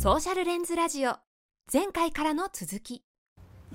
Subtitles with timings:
[0.00, 1.16] ソーシャルレンズラジオ。
[1.70, 3.02] 前回からの続き。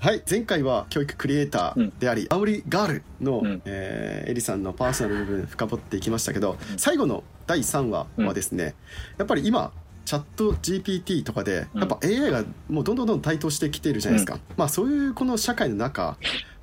[0.00, 3.62] はい前回は教育クリエイターであり、アオリガールの、うん。
[3.64, 8.74] えーエリさんのパーソナル部分深掘っていきましたけど、最後の第3話はですね、
[9.18, 9.70] やっぱり今
[10.04, 11.80] チャット GPT とかでうん。
[11.82, 16.16] やっぱ AI がもうどんどんどんどん台頭してきているじゃないですか、まあそういうこの社会の中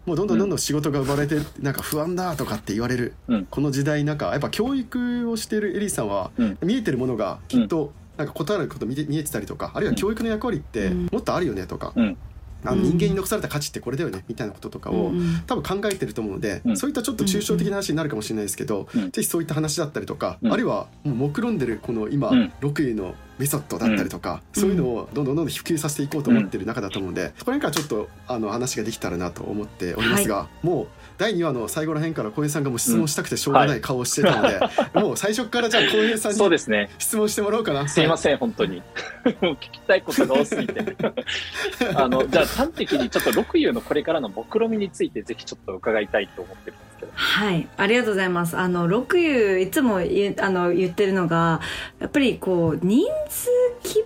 [0.05, 11.08] もうどんどんどんどん仕事が生まれてなんか不安だとかって言われるうんこの時代なんかやっぱ教育をしているエリさんはうん見えてるものがきっとなんか異なること見て見えてたりとかあるいは教育の役割ってうん。
[11.12, 12.18] もっとあるよねとか、うん。
[12.66, 12.84] あのうん。
[12.84, 16.78] 人間に残された価値ってこれだよねみたいなこととかを、うん多分考えてると思うので、うん。
[16.78, 19.12] そういったちょっと抽象的な話になるかもしれないですけど、うん。
[19.12, 20.54] ぜひそういった話だったりとか、うん。
[20.54, 22.54] あるいはもう目論んでるこの今、うん。
[22.62, 30.87] 6位のメソッドだったりとか、うんそういうのをどんどんどんどん普及させていこうと思ってる中だと思うので、そこら辺からちょっとあの話ができたらなと思っておりますが、もう
[31.18, 34.59] 第2話の最後ら辺から小平さんがもう質問したくてしょうがない顔をしてたので、
[35.00, 36.89] もう最初からじゃあ小平さんにそうですね。
[36.97, 37.88] 質問してもらおうかな。
[37.88, 38.81] すいません、本当に。
[39.41, 40.95] もう聞きたいことが多すぎて。
[41.95, 47.11] あの、じゃあ端的にちょっと六遊のこれからの目論みについてぜひちょっと伺いたいと思ってるんですけど。
[47.13, 48.58] はい、ありがとうございます。
[48.58, 51.61] あの、六遊、いつもあの言ってるのが、
[51.99, 53.49] やっぱりこう、人数
[53.83, 54.03] 規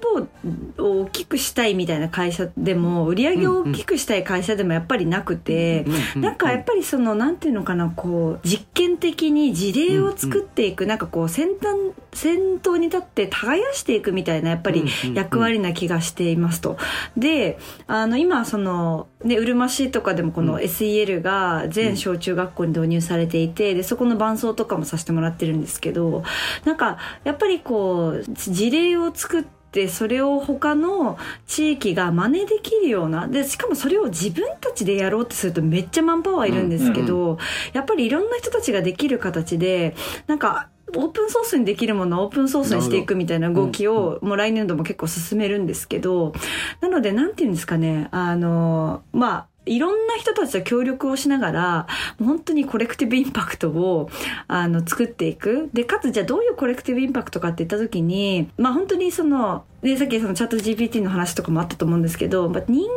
[0.78, 11.78] 模を大きくしたいみたいな会社でも、売り上げを大きくしたい会社でもやっぱりなくて、うなんかやっぱりその、なんていうのかな、こう、実験的に事例を作っていく、なんかこう、先端、
[12.14, 16.78] 先頭に立って耕していくみたいな、やっぱり役割な気がしていますと。
[17.16, 20.60] で、あの、今、その、ね、うるま市とかでもこのうん。
[20.60, 26.24] SEL が全小中学校に導入されていて、で、そこの伴奏とかもさせてもらってるんですけど、
[26.66, 33.28] なんか、やっぱりこう、事例を作って、それを他の地域が真似できるような。
[33.28, 37.38] で、しかもそれを自分たちでやろうとするとめっちゃマンパワーいるんですけど、
[37.74, 39.96] やっぱりいろんな人たちができる形で、
[40.28, 46.34] なんか、オープンソースにできるものはオープンソースにしていくみたいな動きを、もう来年度も結構進めるんですけど、
[46.80, 51.88] なので、なんていうんですかね、あの、まあ、いろんな人たちと協力をしながら、
[52.20, 54.10] 本当にコレクティブインパクトを、
[54.48, 55.70] あの、作っていく。
[55.74, 62.90] で、かつ、じゃあどういうコレクティブインパクトかって言った時に、まあ本当にその、で、さっきそのチャット GPT の話とかもあったと思うんですけど、まあ、人間、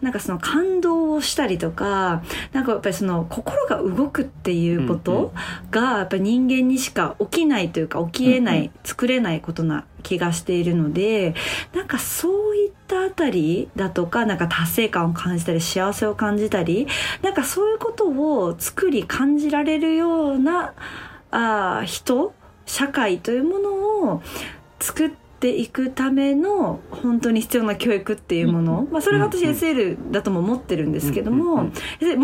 [0.00, 2.22] なんかその感動をしたりとか、
[2.52, 5.32] なんかやっぱりその心が動くっていうこと
[5.70, 11.34] が、やっぱり人間にしか起きないというか、起きえない、うん作れないことな気がしているので、
[11.74, 16.86] なんかそういったあたりだとか、なんか達成感を感じたり、幸せを感じたり、
[17.22, 20.74] なんかそういうことを作り感じられるような、
[21.30, 22.34] あー人、
[22.66, 23.70] 社会というもの
[24.12, 24.22] を
[24.80, 29.56] 作っていくための本当に必要な教育っていうもの、まあそれが私うんうん。
[29.56, 31.70] SL だとも思ってるんですけども、も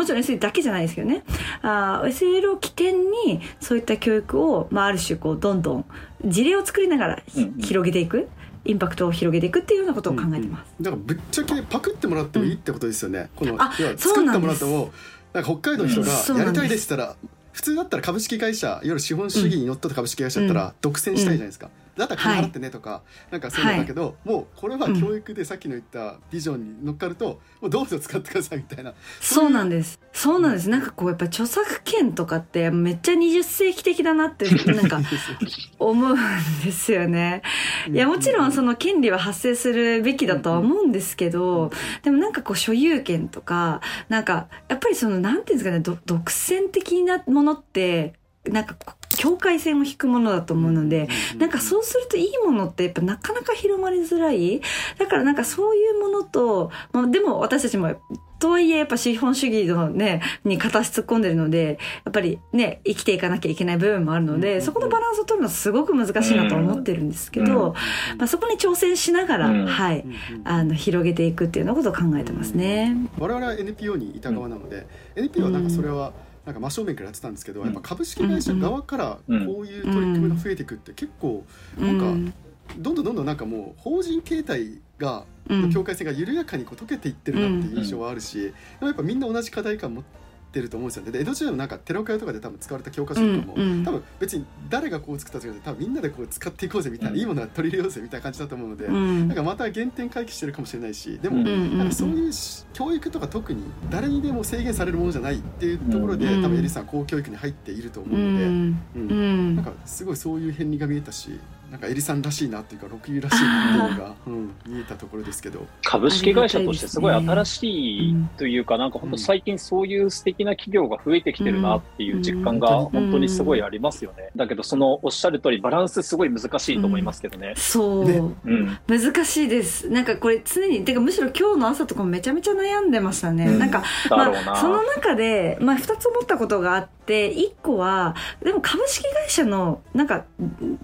[0.05, 1.25] ちろん SL だけじゃないですけどね、
[1.63, 5.85] あー SL を起点にそういった教育を、まあある種こうどんどん
[6.25, 7.23] 事例を作りながら
[7.61, 8.29] 広げていく、
[8.65, 10.75] インパクトを広げていくっていうようなことを考えてます。
[10.81, 14.91] だからぶっちゃけパクってもらってもいいってことですよね、このあ要はそう作ってもらっても
[15.33, 16.03] なんか北海道の人
[16.35, 17.17] がやりたいですったら
[17.53, 29.99] 普通だったら株式会社いわゆる資本主義にのっとった株式会社だったら独占したいじゃないですか、だったら金払ってねとか、なんかそういうのだけど、もうこれは教育でさっきの言ったビジョンに乗っかると、もうどうぞ使ってくださいみたいなそうなんです。
[30.13, 30.69] そうなんです。
[30.69, 35.01] なんかこうやっぱ著作権とかってめっちゃ20世紀的だなってなんか
[35.79, 36.17] 思うん
[36.65, 37.43] ですよね。
[37.91, 41.71] いやもちろんその権利は発生するべきだとは思うんですけど、
[42.03, 48.15] でもなんかこう所有権とか、なんかやっぱりそのなんていうんですかね、ど独占的なものって、
[48.45, 48.77] なんか
[49.17, 54.61] 境界線を引くものだと思うので、なんかそうするといいものってやっぱなかなか広まりづらい。
[54.99, 57.97] だからなんかそういうものと、まあ、でも私たちも、
[58.39, 67.75] とはいえやっぱ資本主義のね、に片足突っ込んでるので、やっぱりね、生きていかなきゃいけない部分もあるので、そこのバランスを取るのはすごく難しいなと思ってるんですけど、
[68.19, 70.05] まあそこに挑戦しながら、うんはい、
[70.45, 72.95] あの、広げていくっていうようなことを考えてますね。
[73.19, 76.13] 我々は NPO にいた側なので、NPO はなんかそれは
[76.47, 77.67] なんか真正面からやってたんですけど、うん。
[77.67, 79.37] やっぱ株式会社側からこう
[79.67, 81.45] いう取り組みが増えていくって結構
[81.79, 82.33] なんかうん
[82.79, 85.71] どんどんどんどんなんかもう法人形態がうん。
[85.71, 90.26] 境界線が緩やかにこう溶けていってるなっていう印象はあるし、やっぱみんな同じ課題感持って
[90.63, 91.13] ると思うんですよね。
[91.13, 93.85] で江戸時代のなんか寺岡屋とかで多分使われた教科書とかも、うんうん。
[93.85, 97.19] 多分別に誰がこう作ったとかじ多分みんなでこう使っていこうぜみたいな、うん。
[97.19, 99.29] いいものは取り入れようぜみたいな感じだと思うので、うん。
[99.29, 109.11] なんかまた原点回帰してるかもしれないしでも、なんかそういうし教育とか特に誰にでも制限されるものじゃないっていうところで、うん多分エリさん公教育に入っていると思ううので、んうん。
[109.11, 109.57] うん。
[109.57, 111.39] なんかすごいそういう片鱗が見えたし
[111.77, 115.67] なんかエリさんらしいなっていうか六遊らしいなっていうのが、うん、見えたところですけど。
[115.85, 124.31] 株式会社としてすごい新しいというか、なんか本当最近そういう素敵な企業が増えてきてるなっていう実感が本当にすごいありますよね。
[124.35, 127.53] だけどそのおっしゃる通りバランスすごい難しいと思いますけどね。
[127.57, 128.23] そう、ね。
[128.47, 128.79] うん。
[128.87, 129.91] 難しいです。
[129.91, 133.59] なんかこれ常にてかむしろ今日の朝とかもめちゃめちゃ悩んでましたね、うん。
[133.59, 133.83] なんか。
[134.09, 140.25] まあ、その中で、まあ、2つ思ったことがあって1個はでも株式会社のなんか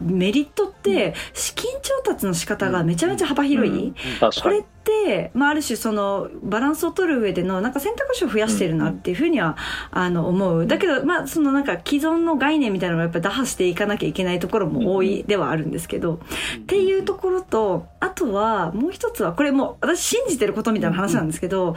[0.00, 3.94] メリットって資金調達の仕方がめちゃめちゃ幅広い、
[4.42, 4.62] これっ。
[4.82, 9.56] て、まあ、ある種そのバランスを取る上でのなんか選択肢を増やしてるなっていうふうには、
[9.90, 10.66] あの思う。
[10.66, 16.18] だけどまあそのなんか既存の概念みたいなのをやっぱ打破していかなきゃいけないところも多いではあるんですけど、っ
[16.66, 21.76] ていうところとあとはもう一つはこれもう私信じてることみたいな話なんですけど、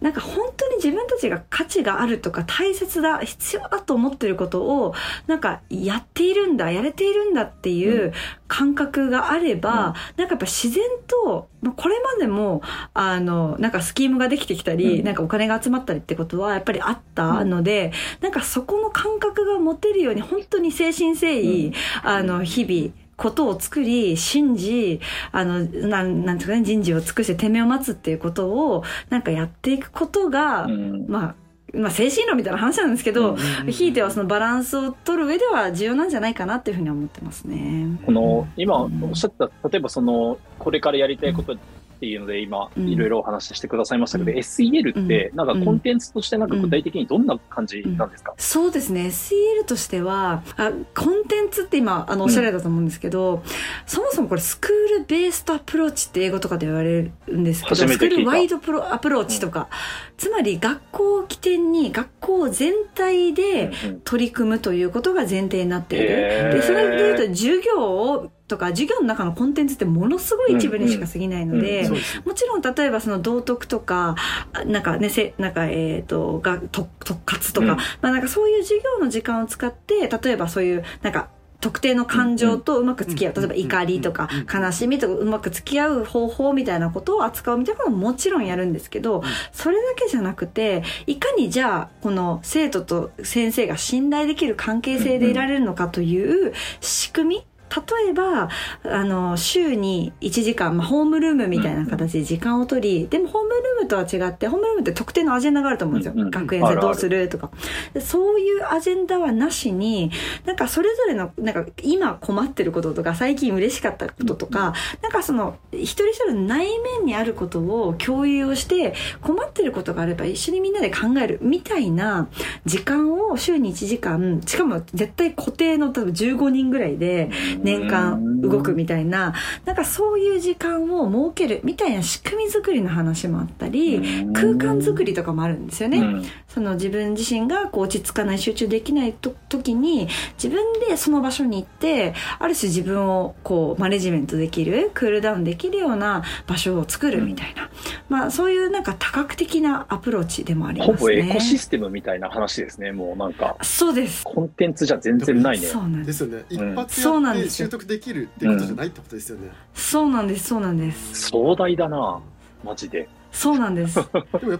[0.00, 4.94] なんか本当に自分たちが価値があるとか大切だ必要だと思ってることを
[5.26, 8.12] なんかやっているんだやれているんだっていう
[8.46, 12.62] 感覚があれば、なんかやっぱ自然とまあこれまでも
[12.94, 15.08] あのなんかスキームができてきたり、うん。
[15.08, 21.72] なんかお金が集まったりってことはやっぱりあったので、なんかそこの感覚が持てるように本当に誠心誠意、
[22.02, 25.00] あの日々ことを作り信じ
[25.32, 31.34] あのなんなんていうかね人事を尽くして天命を待つっていうことをなんかやっていくことが、うんまあ
[31.74, 33.36] まあ精神論みたいな話なんですけど、
[33.68, 38.00] ひいてはそのバランスを取る上では重要なんじゃないかなっていうふうには思ってますね。
[38.06, 41.58] この今おっしゃった例えばそのこれからやりたいこと
[41.98, 42.88] っていうので今うん。
[42.88, 44.38] いろいろお話ししてくださいましたけど、うん。
[44.38, 45.36] SEL ってうん。
[45.36, 49.06] なんかコンテンツとしてなんか具体的にどんな感じなんですか、そうですね。
[49.06, 53.42] SEL としてはあコンテンツって今あのおっしゃられたと思うんですけど、
[53.86, 59.68] そもそもこれスクールベーストアプローチって英語とかで言われるんですけどスクールワイドプロアプローチとか、
[60.16, 66.06] つまり学校を起点に学校全体でうん取り組むということが前提になっている。
[66.08, 71.88] でそれでいうと授業をとか授業の中のコンテンツってものすごい一部にしか過ぎないので、
[72.24, 74.16] もちろん例えばその道徳とか
[74.54, 77.76] あなんかねせなんかえっ、とが特特活とか、うん。
[77.76, 81.28] まあなんかそういう授業の時間を使って例えばそういうなんか
[81.60, 83.40] 特定の感情とうまく付き合う、うん。
[83.40, 84.62] 例えば怒りとかうん。
[84.62, 89.22] 悲しみとかうまく付き合う方法みたいなことを扱うみたいなことももちろんやるんですけど、
[89.52, 97.46] それだけじゃなくていかにじゃあこの生徒と先生が信頼できる関係性でいられるのかという仕組み
[97.78, 98.48] 例えば
[98.84, 107.50] あの週に1時間、まあ、ホームルームみたいな形で時間を取り、でもホームルームとは違ってホームルームって特定のアジェンダがあると思うんですよ、うんうん学園あるある生どうするとか。
[107.94, 110.10] でそういうアジェンダはなしに
[110.44, 122.28] なんかそれぞれのなんか今困ってることとか最近嬉しかったこととか、なんかその一人一人の内面にあることを共有をして困ってることがあれば一緒にみんなで考えるみたいな
[122.64, 127.30] 時間を週に1時間しかも絶対固定の多分15人ぐらいで
[127.68, 129.34] 年間動くみたいな
[129.64, 135.98] なんかそういう時間を設けるみたいな仕組み作りの話もあったり空間作りとかもあるんですよね。
[135.98, 140.08] うんその自分自身がこう落ち着かない集中できないと時に
[140.42, 147.70] 自分でその場所に行ってある種自分をこうマネジメントできるクールダウンできるような場所を作るみたいな、
[148.08, 150.96] まあそういうなんか多角的なアプローチでもありますね。
[150.96, 154.24] ほぼエコシステムみたいな話ですねもうなんかそうです。
[154.24, 156.08] コンテンツじゃ全然ないねそうなんです。
[156.08, 160.48] ですよね一発そうなやってんですよ習得できるってことじゃないってことですよね、そうなんです。
[160.48, 161.28] そうなんです。
[161.28, 162.20] 壮大だな
[162.64, 163.08] マジで。
[163.32, 163.98] そうなんです。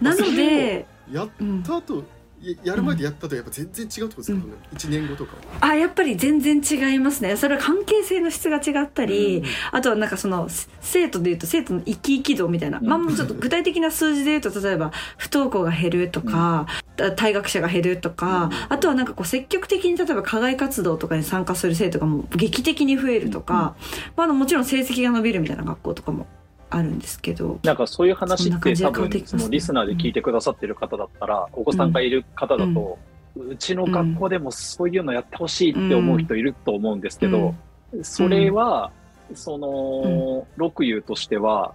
[0.01, 2.03] な ので、やっうん、た後
[2.41, 4.51] ややる前でやったとやっぱ全然違うってことですか、うん。
[4.51, 7.35] ね一年後とかあやっぱり全然違いますね。
[7.35, 9.45] それは関係性の質が違ったり、うん。
[9.71, 12.85] あとはなんかそのせ生徒でいうと生徒の生き生き度みたいな、うん。
[12.87, 18.51] まあもうちょっと具体的な数字でいうと例えば不登校が減るとか、た退学者が減るとか、うん。
[18.69, 23.75] あとはなんかこう積極的に例えば課外活動とかに参加する生徒がもう劇的に増えるとか、
[24.15, 26.27] まあ、あのもちろん成績が伸びるみたいな学校とかも
[26.69, 27.59] あるんですけど。
[27.63, 32.97] なんかそういう話って多分そのリスナーで聞いてくださってる方だったら、お子さんがいる方だと、
[33.35, 37.55] うちの学校でもそういうのやってほしいって思う人いると思うんですけど、
[38.03, 38.91] それは、
[39.33, 41.73] その、六遊としては、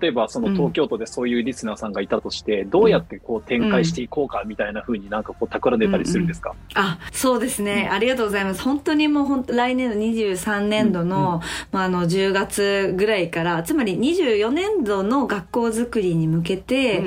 [0.00, 8.62] 例えばその東京都でそういうリスナーさんがいたとして、どうやってこう展開していこうかみたいな風になんかこう企んでたりするんですか、あそうですね、ありがとうございます。
[8.62, 17.04] 本当にもう本当来年の23年度の,、まあ、あの10月ぐらいからつまり24年度の学校づくりに向けて、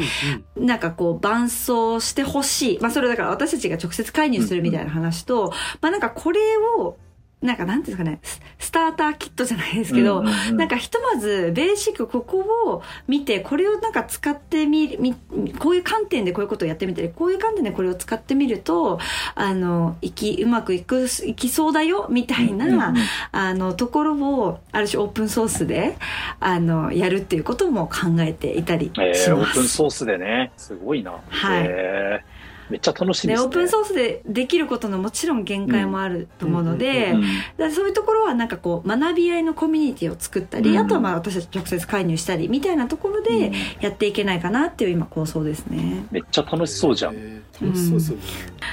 [0.56, 5.52] なんかこう伴走してほしい、まあ、それだから私たちが直接介入するみたいな話と、
[5.82, 6.40] まあなんかこれ
[6.78, 6.98] を
[7.46, 10.58] なんかなんていうんですかねススターターキットじゃないですけど、うんうんうん。
[10.58, 15.16] なんかひとまずベーシックここを見てこれをなんか使ってみみ
[15.60, 19.00] こういう観点でこういうことをやってみてこういう観点でこれを使ってみると
[19.36, 22.96] あのいきうまくいくいきそうだよみたいな、うんうんうん。
[23.32, 25.98] あのところをある種オープンソースで
[26.40, 29.52] あのやるっていうことも考えていたりしえー、オます。
[29.52, 31.12] ープンソースでね、すごいな。
[31.30, 31.66] はい。
[31.68, 32.35] えー
[32.70, 37.26] めっちゃ楽しいですオープンソースでできることのもちろん限界もあると思うので、うん
[37.72, 46.06] そういうところはなんかこう学び合いのコミュニティを作ったり、うんあとはまあ私たち直接介入したりみたいなところでやっていけないかなっていう今構想ですね。
[46.12, 47.16] めっちゃ楽しそうじゃん。
[47.16, 48.24] えー楽しそうですよね。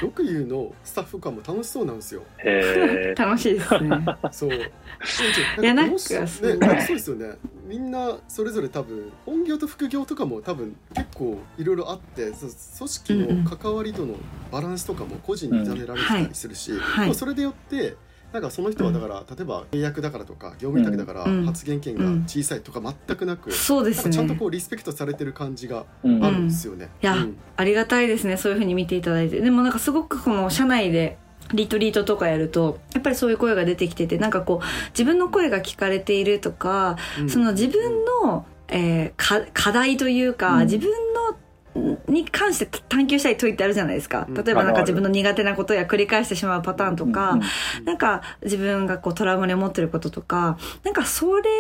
[0.03, 2.23] よく言うのスタッフ感も楽しそうなんですよ。
[2.45, 4.05] え 楽しいですね。
[4.33, 4.51] そう。
[4.53, 7.27] いやなんかね、なんかそうですよね。
[7.73, 14.17] みんなそれぞれ多分本業と副業とかも多分結構いろいろあって、そ組織の関わり度の
[14.51, 17.05] バランスとかも個人に委ねられてたりするし、はい。
[17.05, 17.97] でもそれでよって。
[18.31, 21.45] なんかその人はだから、例えば契約だからとか業務委託だからうん。
[21.45, 24.39] 発言権が小さいとか全くなく、そうですちゃんとね。
[24.39, 26.89] こうリスペクトされてる感じがうんあるんですよね。
[27.03, 27.37] いやうん。
[27.57, 28.39] ありがたいですね。
[28.39, 29.41] そういうふうに見ていただいて。
[29.41, 31.19] でもなんかすごくこの社内で
[31.55, 37.31] リトリートとかやるとやっぱりそういう声が出てきててなんかこう自分の声が聞かれているとかうん。
[37.31, 40.65] その自分の、えーか課題というか、うん。
[40.65, 41.12] 自分の
[42.09, 44.27] に関して探求したい問いってあるじゃないですか。
[44.29, 44.35] うん。
[44.35, 47.85] 例えばなんか自分の苦手なことや繰り返してしまうパターンとか、うん。
[47.85, 51.51] なんか自分がこうトラウマに思ってることとかなんかそれ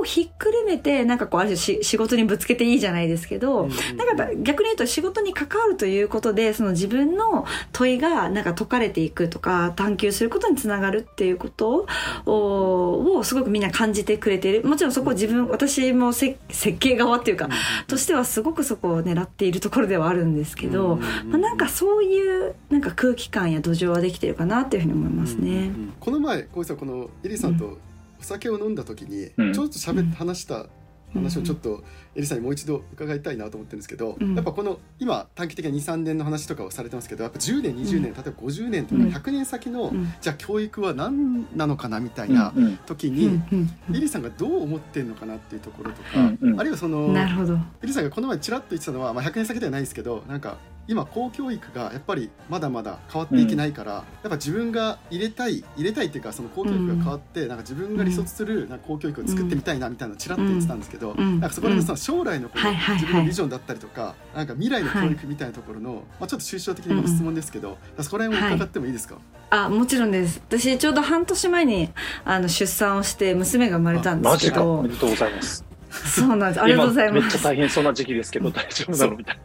[0.00, 3.70] をひっくるめてなんかこうある種し仕事にぶつけていいじゃないですけど、うん。
[3.96, 11.86] なんか逆に言うと仕事に関わるということでその自分の問いがなんか解かれていくとか探求することにつながるっていうこと
[12.26, 14.64] ををすごくみんな感じてくれている。
[14.64, 17.48] もちろんそこを自分私もせ設計側っていうか
[17.86, 25.70] としてはすごくそこを狙っているところではあるんですけど、まあ、なんかそういうなんか空気感や土壌はできてるかなっていうふうに思いますね。
[26.00, 27.78] この前小石さんこのエリさんと
[28.20, 29.52] お酒を飲んだ時に、うん。
[29.52, 30.66] ちょっと喋って話した
[31.12, 31.82] 話をちょっとと
[32.14, 34.34] エリさんにもう一度伺いたいなと思ってるんですけど、うん。
[34.34, 39.08] やっぱこの今短期的に23年の話とかをされてますけどやっぱ10年20年、例えば50年とかうん。
[39.10, 40.12] 100年先の、うん。
[40.20, 46.60] じゃあ教育は何なのかなみたいなうん時に、うんうんエリさんがどう思ってるのかなっていうところとか、うんうん。
[46.60, 47.54] あるいはそのなるほど。
[47.82, 61.40] エリさんがこの前ちらっと言ってたのは、まあ、100年先ではないですけどなんか今公教育がやっぱりまだまだ変わっていけないから、やっぱ自分が入れたい入れたいっていうかその公教育が変わって、なんか自分が理想とするなんか公教育を作ってみたいなみたいなのをちらっと言ってたんですけど、うん。
[61.40, 63.02] なんかそこら辺のその将来のこのはいはいはい。
[63.02, 69.16] 自分のビジョンだったりとか、なんか未来の教育みたいなところの、まあ、ちょっと抽象的なご質問ですけど、そこら辺を伺ってもいいですか、
[69.50, 70.40] あもちろんです。
[70.48, 71.90] 私ちょうど半年前に
[72.24, 74.54] あの出産をして娘が生まれたんでマジか。
[74.54, 75.65] すけどおめでとうございます。
[76.04, 79.42] そうなんですありがとうございます今めっちゃ大変そうな時期ですけど、大丈夫なのみたいな。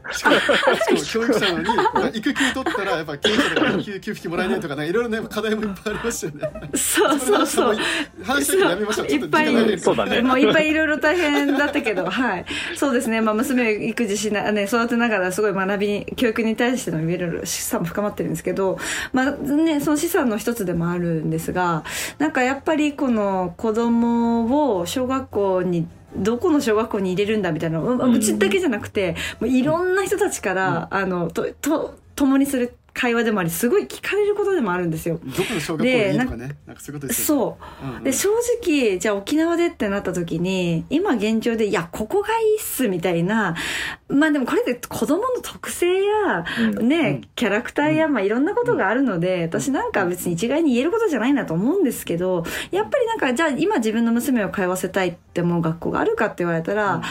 [1.06, 6.52] 教育者なのに育休取ったらやっぱ経営者だから育休給付金もらえないとかねいろいろね課題もいっぱいありますよね。
[6.76, 7.78] そうそうそう
[8.24, 9.08] 話してやめましょう。
[9.08, 12.46] いっぱいそうだねもういっぱいいろいろ大変だったけど、はい。
[12.76, 13.22] そうですね。
[13.22, 18.78] まあ、娘を育児しな、ね、育てながらすごい学びに、教育に対してのいろいろ資産も深まってるんですけど、
[19.14, 21.84] まあね、その資産の一つでもあるんですが、
[22.18, 35.20] なんかやっぱりこの子供を小学校にどこの小学校に入れるんだみたいなうちだけじゃなくて、もういろんな人たちから、あの、と、と、共にする会話でもあり、すごい聞かれることでもあるんですよ。
[35.24, 36.56] どこの小学校でいいとかね。
[36.66, 37.42] なんかそういうことですよね。
[37.42, 37.88] そう。
[37.88, 38.30] うんうんで正
[38.64, 43.56] 直じゃあ沖縄でってなった時に今現状でいやここがいいっすみたいな
[44.08, 57.02] まあでもこれって子供の特性や、うんね、うんキャラクターや、まあいろんなことがあるので、私なんか別に一概に言えることじゃないなと思うんですけどやっぱりなんかじゃあ今自分の娘を通わせたいって思う学校があるかって言われたら、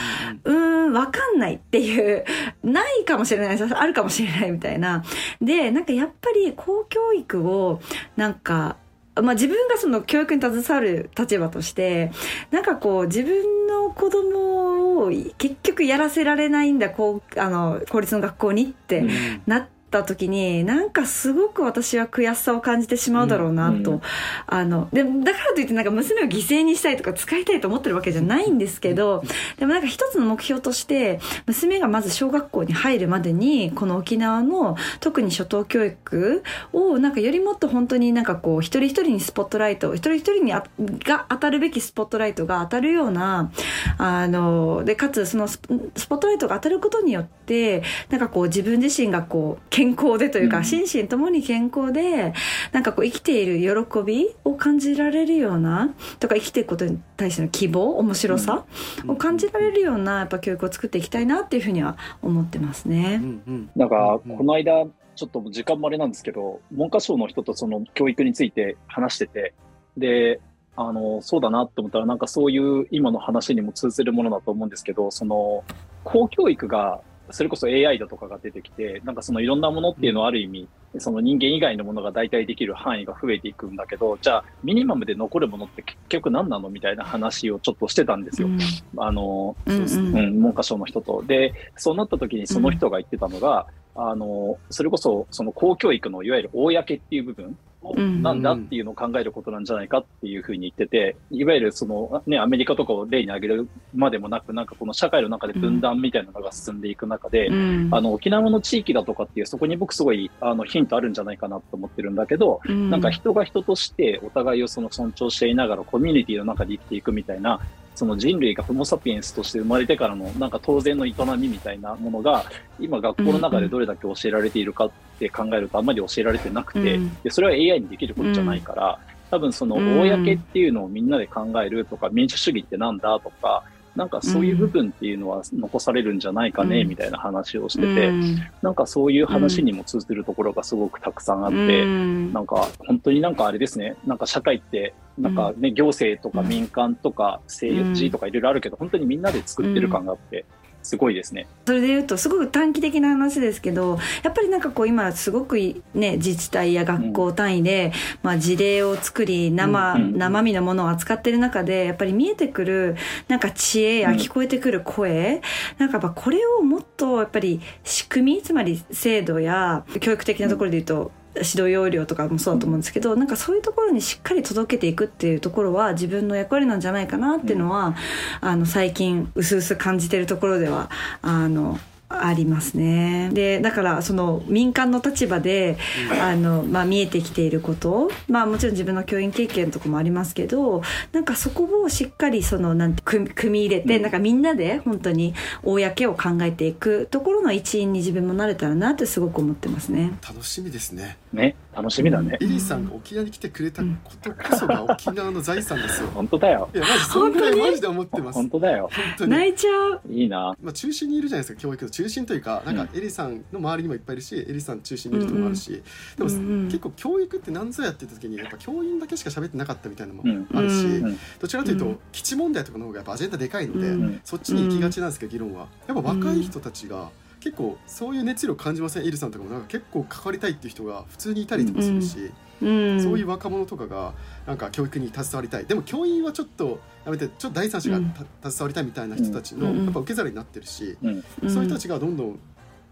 [0.44, 0.59] うー
[0.90, 2.24] ん、わかんないっていう、
[2.62, 3.74] ないかもしれないです。
[3.74, 5.04] あるかもしれないみたいな。
[5.40, 7.80] で、なんかやっぱり公教育を、
[8.16, 8.76] なんか、
[9.16, 12.10] まあ自分がその教育に携わる立場として、
[12.50, 23.90] なんかこう自分の子供を結局やらせられないんだ、こう、あの、公立の学校にってうんなった時に、なんかすごく私は悔しさを感じてしまうだろうなと。
[23.92, 24.00] うん
[24.46, 29.22] あの、で、だからといってなんか娘を犠牲にしたいとか使いたいと思ってるわけじゃないんですけど、
[29.58, 36.42] でもなんか一つの目標として、娘がまず小学校に入るまでに、この沖縄の特に初等教育
[36.72, 43.52] をなんかよりもっと本当になんかこう、一人一人にスポットライト、一人一人にあが当たるべきスポットライトが当たるような、
[43.98, 50.64] あの、で、かつそのスポスポットライトが当たることによって、なんかこう自分自身がこう、健康でというか、うん。
[50.64, 52.34] 心身ともに健康で、
[52.72, 58.66] なんかこう生きている喜びを感じられるような、とか生きていくことに対しての希望、面白さ
[59.08, 63.16] を感じられるようなやっぱ教育を作っていきたいなっていうふうには思ってますうね。
[63.16, 63.70] んうん。
[63.74, 64.84] なんか、うんこの間、
[65.16, 69.54] ちょっと時間もあれなんですけど、文科省の人とその教育について話してて、
[69.96, 70.40] で、
[70.76, 75.64] あの、そうだなと思ったら、なんかそういう今の話にも通ずるものだと思うんですけど、その、
[76.04, 77.00] 公教育が、
[77.32, 80.68] それこそ AI だとかが出てきて、なんかそのいろんなものっていうのはある意味、
[80.98, 88.48] その人間以外のものが代替できる範囲が増えていくんだけど、じゃあミニマムで残るものって結局何なのみたいな話をちょっとしてたんですよ。
[88.96, 91.22] あの、うんうんうん、文科省の人と。
[91.26, 107.88] で、そうなった時にその人が言ってたのが、あの、それこそその公教育のいわゆる公っていう部分、うんなんだっていうのを考えることなんじゃないかっていうふうに言ってて、いわゆるそのね、アメリカとかを例に挙げるまでもなく、なんかこの社会の中で分断みたいなのが進んでいく中で、うん。
[107.90, 112.90] あの、沖縄の地域だとかっていう、そこに僕すごい、あの、ヒントあるんじゃないかなと思ってるんだけど、うん。
[112.90, 117.60] なんか人が人としてお互いをその尊重していながらコミュニティの中で生きていくみたいな、
[118.00, 122.46] その人類がホモ・サピエンスとして生まれてからのなんか当然の営みみたいなものが
[122.78, 127.14] 今学校の中でどれだけ教えられているかって考えるとあんまり教えられてなくて、うん。
[127.22, 128.98] でそれは AI にできることじゃないから、
[129.30, 133.64] 多分そのうん公っていうのをみんなで考えるとか民主主義ってなんだとか
[133.96, 136.88] なんかそういう部分っていうのは残されるんじゃないかね、うん。
[136.88, 138.36] みたいな話をしてて、うん。
[138.62, 142.32] なんかそういう話にも通ずるところがすごくたくさんあって、うん。
[142.32, 150.44] なんか本当になんかあれですね、なんか社会って、なんかね、行政とか民間とか政治とかいろいろあるけど、本当にみんなで作ってる感があって、
[150.82, 151.46] すごいですね。
[151.66, 162.96] それで言うとすごく短期的な話ですけどやっぱりなんかこう今すごくいね自治体や学校単位で、まあ、事例を作り生,、うん生身のものを扱ってる中でやっぱり見えてくる
[163.28, 165.40] なんか知恵やうん聞こえてくる声、
[165.78, 177.94] なんかやっぱこれをもっとやっぱり仕組みつまり制度や教育的なところで言うと、指導要領とかもそうだと思うんですけど、なんかそういうところにしっかり届けていくっていうところは自分の役割なんじゃないかなっていうのは、
[178.40, 180.90] あの最近うすうす感じてるところでは
[181.22, 181.78] あの
[182.10, 183.30] ありますね。
[183.32, 185.78] でだからその民間の立場で、
[186.20, 194.02] あのまあ、見えてきていること、まあ、もちろん自分の教員経験とかもありますけどなんかそこをしっかりそのなんて組組み入れて、うん。
[194.02, 200.12] なんかみんなで本当に公を考えていくところの一員に自分もなれたらなってすごく思ってますね。
[200.26, 201.16] 楽しみですね。
[201.32, 202.36] ね、楽しみだね。
[202.40, 203.88] エリーさんが沖縄に来てくれたこ
[204.20, 206.08] とこそが沖縄の財産ですよ。
[206.14, 206.68] 本当だよ。
[206.74, 207.70] いやマジそんぐらい本当に？
[207.70, 208.36] マジで思ってます。
[208.36, 208.90] 本当だよ。
[208.92, 209.30] 本当に。
[209.30, 210.00] 泣いちゃう。
[210.10, 210.56] いいな。
[210.60, 211.90] まあ、中心にいるじゃないですか教育の。
[211.90, 215.82] 中心というかなんかうエリさんの周りにもいっぱいいるしエリさん中心にいる人もあるし、
[216.16, 216.64] でも、うんうん。
[216.66, 221.98] 結構教育って何ぞやってた時にやっぱ教員だけしか喋ってなかったみたいなのうんもあるし、うんどちらかというと、うん。
[222.12, 225.68] 基地問題とかの方がやっぱアジェンダでかいので、うんそっちに行きがちなんですけど議論は。
[225.86, 229.06] やっぱ若い人たちが結構そういう熱量感じません？
[229.06, 234.12] エリさんとかもなんか結構関わりたいっていう人が普通にいたりとかするし、うん、そういう若者とかが
[234.46, 235.64] なんか教育に携わりたい。
[235.64, 238.00] でも教員はちょっとやめてちょっと第三者が
[238.42, 241.24] た携わりたいみたいな人たちのうんやっぱ受け皿になってるし、うん。
[241.42, 241.50] うん。
[241.50, 242.38] そういう人たちがどんどん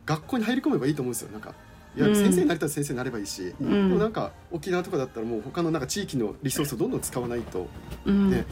[0.06, 1.30] 学校に入り込めばいいと思うんですよ。
[1.30, 1.54] なんか
[1.96, 2.16] いやうん。
[2.16, 7.66] 先生になりたい先生になればいいし、うでもなんんか沖縄とかだったらもう他のなんか地域のリソースをどんどん使わないと
[8.06, 8.30] うん。
[8.30, 8.46] ね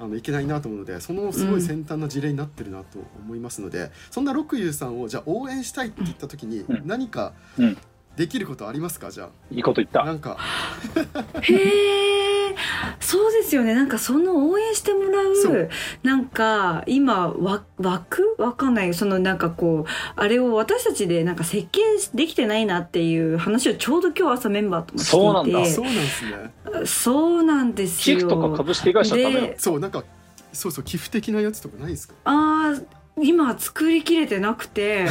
[0.00, 6.82] あのいけないなと思うのでそのすごい先端な事例になってるなと思いますので、そんな六遊さんをじゃあ応援したいって言った時にうん。
[6.86, 7.76] 何かうん
[8.16, 9.10] できることありますか？
[9.10, 10.02] じゃいいこと言った。
[10.02, 10.36] あなんか。
[11.42, 11.54] へ
[12.48, 12.54] え
[12.98, 13.74] そうですよね。
[13.74, 15.54] なんかその応援してもらそう。
[15.54, 15.70] う
[16.02, 18.34] なんか今わ枠？
[18.38, 18.92] わかんない。
[18.92, 21.80] そのなんかこうあれを私たちでなんか設計
[22.12, 25.14] できてないなっていう話をちょうど今日朝メンバーともしていて。
[25.14, 25.66] そうなんだ。
[25.66, 26.86] そうなんですね。
[26.86, 28.16] そうなんですよ。
[28.16, 29.40] 寄付とか株式会社ダメだ。
[29.40, 30.04] でそうなんか
[30.52, 32.14] そうそう寄付的なやつとかないですか？
[32.24, 32.84] あー
[33.22, 35.06] 今作りきれてなくて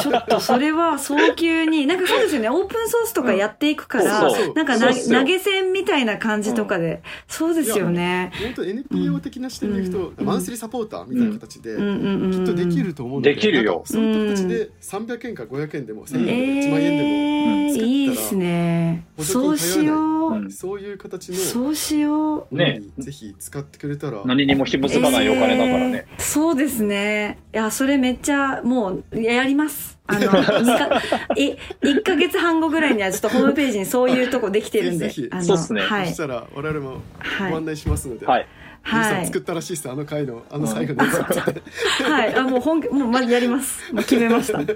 [0.00, 2.48] ちょっとそれは早急になんかそうですよね。
[2.48, 4.54] オープンソースとかやっていくから、そうそう。
[4.54, 8.32] なんか投げ銭みたいな感じとかで、そうですよね。
[8.42, 10.26] 本当 NPO 的な視点でいくと、うん。
[10.26, 11.82] マンスリーサポーターみたいな形で、うん。
[11.82, 12.22] うん。
[12.22, 12.30] うん。
[12.32, 13.82] きっとできると思うのでできるよ。
[13.84, 19.06] そういった形で300円か500円でも1000円でもえ1万円でも、ー、作ったらいいですね。
[19.20, 20.32] そうしよう。
[20.32, 22.56] うんそういう形のそうしよう。
[22.56, 22.82] ね。
[22.98, 26.06] ぜひ使ってくれたら、何にも紐づかないお金だからね。
[26.10, 26.22] えー。
[26.22, 27.38] そうですね。
[27.54, 29.96] いや、それめっちゃもうやります。
[30.08, 30.28] あの、二
[30.76, 31.00] か
[31.38, 35.08] い1ヶ月半後ぐらいにはちょっとホームページにそういうとこできてるんで。
[35.30, 36.16] あのそうっすねはいそし。
[36.16, 38.46] たら我々もはいご案内しますので、はい。
[38.84, 39.38] 皆さはいん作。
[39.38, 41.38] ったらしいですあの回のあの最後のやつ
[42.02, 42.34] はい。
[42.34, 43.94] あ、もう本気、もうまやります。
[43.94, 44.60] もう決めました。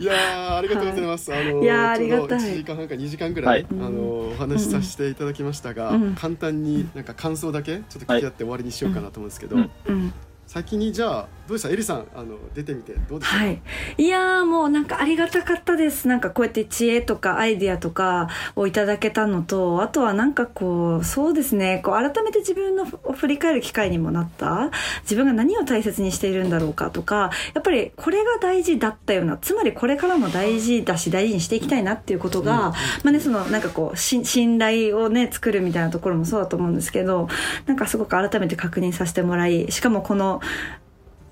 [0.00, 10.12] いやーありがとうございます、あのいやーちょうどありがたい1時間半か2時間ぐらい、はいあのお話しさせていただきましたが、うん簡単になんか感想だけちょっと聞き合って終わりにしようかなと思うんですけど、うんうん。
[10.50, 11.68] 先にじゃあどうでした？
[11.70, 13.36] エリさんあの出てみてどうでした？
[13.36, 13.62] はい、
[13.98, 16.08] いやーもうなんかありがたかったです。
[16.08, 21.80] なんかこうやって知恵とかアイディアとかをいただけたのとあとはなんかこうそうですね。
[21.84, 24.72] こう改めて自分のを振り返る機会にもなった。
[25.02, 32.72] 自分が何を大切にしているんだろうかとかやっぱりこれが大事だったようなつまりこれからも大事だし大事にしていきたいなっていうことが、
[33.04, 37.28] まあねそのなんかこうし信頼をね作るみたいなところもそうだと思うんですけど
[37.66, 40.39] なんかすごく改めて確認させてもらいしかもこの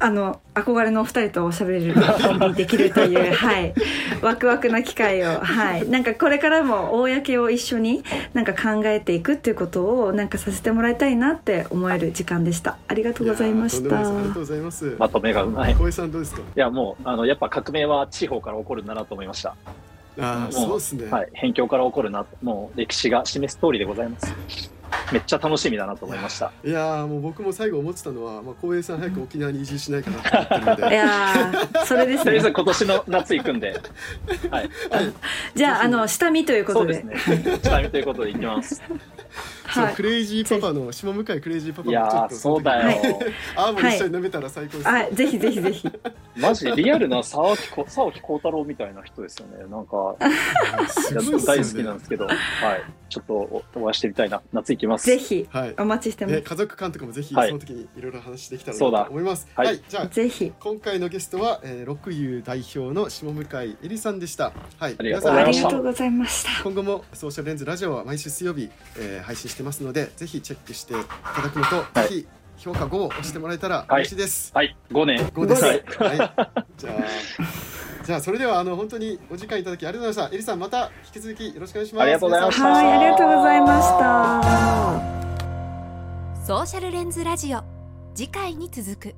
[0.00, 3.74] あの憧れのお二人とおしゃべれるコンビできるというはい
[4.22, 15.72] ワクワクな機会をはいなんかこれからも公を一緒になんか考えていくっていうことをなんかさせてもらいたいなって思える時間でしたありがとうございましたありがとうございますまとめがうまい。
[15.72, 19.56] い小江さんどうですかや、もう、あの、やっぱ革命は地方から起こるんだなと思いました。
[20.20, 21.28] ああそうですね、はい。
[21.32, 24.77] 辺境から起こるな、もう歴史が示す通りでございます。
[25.12, 26.52] めっちゃ楽しみだなと思いました。
[26.64, 33.80] いやーもう僕も最後思ってたのは、まあ、光栄さん早く沖縄に移住しないかなと思ってるのいでやーそれですとりあえずね今年の夏行くんで、
[34.50, 34.70] はい。
[35.54, 37.58] じゃああの下見ということでそうですね。
[37.62, 38.82] 下見ということで行きます。
[38.88, 39.00] はい
[39.74, 43.20] そうクレイジーパパの下向井クレイジーパパいやー、もちょっとそうだよ。
[43.54, 45.88] ああもう一緒に飲めたら最高です、あぜひぜひぜひ
[46.36, 49.58] マジリアルな沢木こ沢木幸太郎みたいな人ですよね。
[49.68, 50.16] なんか、
[51.14, 52.36] 大好きなんですけど、はい。
[53.08, 54.42] ちょっとおお会いしてみたいな。
[54.52, 55.06] 夏行きます。
[55.06, 59.48] ぜひはいお待ちしてますね、家族監督もぜひはいその時にいろいろ話できたらそうだなと思います。
[59.54, 63.46] はいはい、じゃあぜひ今回のゲストは、えー、六遊代表の下向井
[63.82, 64.52] えりさんでした。
[64.78, 70.96] はい、ありがとうございましたりがとうございました今後もソーシャルレンズラジオは毎週水曜日、えー配信してますので、ぜひチェックしてい
[71.34, 72.26] ただくのと、はいぜひ
[72.58, 74.52] 評価5を押してもらえたらはい嬉しいです。
[74.54, 74.76] はい。
[74.90, 75.18] 5年。
[75.28, 75.64] 5です。
[75.64, 76.18] ははいい。
[76.76, 77.77] じゃあ。
[78.08, 80.34] じゃあそれではあの本当にお時間いただきありがとうございました。
[80.34, 82.02] エリさんまた引き続きよろしくお願いします。
[82.04, 83.88] ありがとうございましたはいありがとうございまし
[86.38, 87.62] たソーシャルレンズラジオ
[88.14, 89.14] 次回に続く